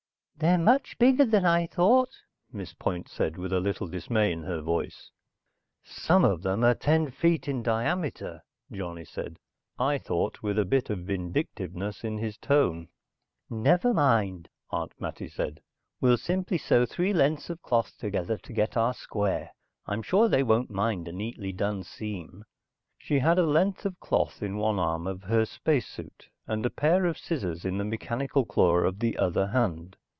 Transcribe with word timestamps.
"They're 0.37 0.57
much 0.57 0.97
bigger 0.97 1.23
than 1.25 1.45
I 1.45 1.67
thought," 1.67 2.09
Miss 2.51 2.73
Point 2.73 3.07
said 3.07 3.37
with 3.37 3.53
a 3.53 3.59
little 3.59 3.85
dismay 3.85 4.31
in 4.31 4.41
her 4.41 4.59
voice. 4.59 5.11
"Some 5.83 6.25
of 6.25 6.41
them 6.41 6.63
are 6.63 6.73
ten 6.73 7.11
feet 7.11 7.47
in 7.47 7.61
diameter," 7.61 8.41
Johnny 8.71 9.05
said, 9.05 9.37
I 9.77 9.99
thought 9.99 10.41
with 10.41 10.57
a 10.57 10.65
bit 10.65 10.89
of 10.89 11.05
vindictiveness 11.05 12.03
in 12.03 12.17
his 12.17 12.37
tone. 12.39 12.87
"Never 13.51 13.93
mind," 13.93 14.49
Aunt 14.71 14.99
Mattie 14.99 15.29
said. 15.29 15.61
"We'll 16.01 16.17
simply 16.17 16.57
sew 16.57 16.87
three 16.87 17.13
lengths 17.13 17.51
of 17.51 17.61
cloth 17.61 17.95
together 17.99 18.39
to 18.39 18.51
get 18.51 18.75
our 18.75 18.95
square. 18.95 19.51
I'm 19.85 20.01
sure 20.01 20.27
they 20.27 20.41
won't 20.41 20.71
mind 20.71 21.07
a 21.07 21.11
neatly 21.11 21.51
done 21.51 21.83
seam." 21.83 22.45
She 22.97 23.19
had 23.19 23.37
a 23.37 23.45
length 23.45 23.85
of 23.85 23.99
cloth 23.99 24.41
in 24.41 24.57
one 24.57 24.79
arm 24.79 25.05
of 25.05 25.21
her 25.21 25.45
space 25.45 25.85
suit, 25.87 26.29
and 26.47 26.65
a 26.65 26.71
pair 26.71 27.05
of 27.05 27.19
scissors 27.19 27.63
in 27.63 27.77
the 27.77 27.85
mechanical 27.85 28.43
claw 28.43 28.77
of 28.77 28.97
the 28.97 29.19
other 29.19 29.45
hand. 29.45 29.97